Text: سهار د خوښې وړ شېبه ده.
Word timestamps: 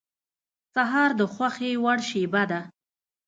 سهار 0.73 1.09
د 1.19 1.21
خوښې 1.33 1.71
وړ 1.83 1.99
شېبه 2.09 2.43
ده. 2.51 2.61